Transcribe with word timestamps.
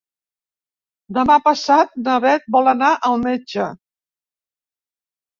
Demà 1.17 1.35
passat 1.47 1.91
na 2.07 2.15
Bet 2.23 2.47
vol 2.55 2.69
anar 2.71 2.89
al 3.09 3.19
metge. 3.25 3.67